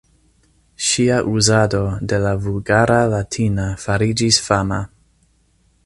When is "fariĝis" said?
3.87-4.45